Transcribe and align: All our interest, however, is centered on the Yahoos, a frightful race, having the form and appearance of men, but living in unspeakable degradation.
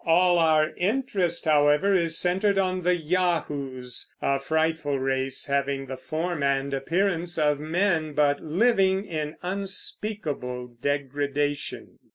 All 0.03 0.39
our 0.39 0.71
interest, 0.77 1.45
however, 1.45 1.93
is 1.93 2.17
centered 2.17 2.57
on 2.57 2.81
the 2.81 2.95
Yahoos, 2.95 4.11
a 4.19 4.39
frightful 4.39 4.97
race, 4.97 5.45
having 5.45 5.85
the 5.85 5.95
form 5.95 6.41
and 6.41 6.73
appearance 6.73 7.37
of 7.37 7.59
men, 7.59 8.13
but 8.13 8.39
living 8.39 9.05
in 9.05 9.35
unspeakable 9.43 10.75
degradation. 10.81 11.99